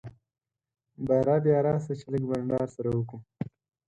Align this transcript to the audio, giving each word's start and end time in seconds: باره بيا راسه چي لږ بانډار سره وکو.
باره 1.05 1.35
بيا 1.43 1.57
راسه 1.65 1.93
چي 1.99 2.05
لږ 2.13 2.23
بانډار 2.29 2.67
سره 2.75 2.89
وکو. 2.93 3.17